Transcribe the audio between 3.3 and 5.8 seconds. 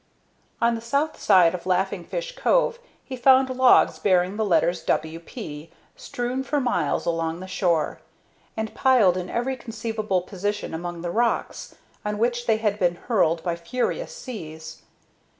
logs bearing the letters "W. P."